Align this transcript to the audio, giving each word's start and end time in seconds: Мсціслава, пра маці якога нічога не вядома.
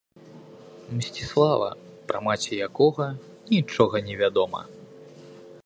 Мсціслава, 0.99 1.67
пра 2.11 2.21
маці 2.27 2.53
якога 2.67 3.07
нічога 3.53 3.95
не 4.09 4.15
вядома. 4.23 4.61